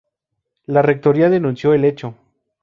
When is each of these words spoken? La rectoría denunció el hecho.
La 0.65 0.81
rectoría 0.81 1.29
denunció 1.29 1.73
el 1.75 1.85
hecho. 1.85 2.15